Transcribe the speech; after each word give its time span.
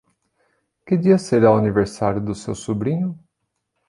Que 0.83 0.97
dia 0.97 1.19
será 1.19 1.51
o 1.51 1.57
aniversário 1.57 2.19
do 2.19 2.33
seu 2.33 2.55
sobrinho? 2.55 3.15